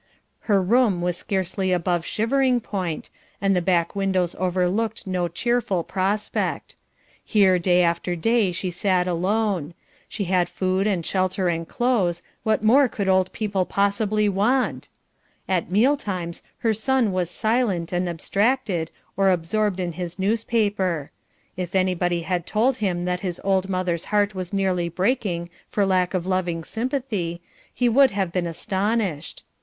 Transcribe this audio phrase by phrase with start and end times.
[0.49, 6.75] Her room was scarcely above shivering point, and the back windows overlooked no cheerful prospect.
[7.23, 9.75] Here day after day she sat alone;
[10.09, 14.89] she had food and shelter and clothes, what more could old people possibly want?
[15.47, 21.11] At meal times her son was silent and abstracted or absorbed in his newspaper.
[21.55, 26.15] If anybody had told him that his old mother's heart was nearly breaking for lack
[26.15, 27.39] of loving sympathy,
[27.71, 29.43] he would have been astonished.